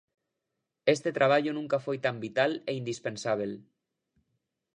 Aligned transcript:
Este 0.95 1.09
traballo 1.17 1.51
nunca 1.53 1.77
foi 1.85 1.97
tan 2.05 2.15
vital 2.25 2.51
e 2.69 2.71
indispensábel. 2.81 3.51